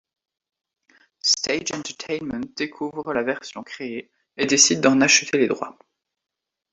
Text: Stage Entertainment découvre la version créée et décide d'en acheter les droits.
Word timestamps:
Stage 1.19 1.71
Entertainment 1.75 2.55
découvre 2.57 3.13
la 3.13 3.21
version 3.21 3.61
créée 3.61 4.09
et 4.35 4.47
décide 4.47 4.81
d'en 4.81 4.99
acheter 4.99 5.37
les 5.37 5.45
droits. 5.47 5.77